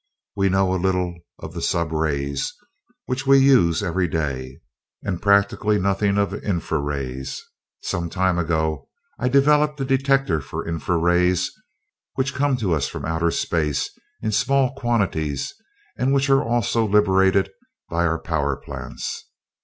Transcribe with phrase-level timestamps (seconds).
[0.35, 2.51] We know a little of the sub rays,
[3.05, 4.57] which we use every day,
[5.03, 7.39] and practically nothing of the infra rays.
[7.83, 11.51] Some time ago I developed a detector for infra rays,
[12.15, 13.91] which come to us from outer space
[14.23, 15.53] in small quantities
[15.99, 17.51] and which are also liberated
[17.87, 19.29] by our power plants.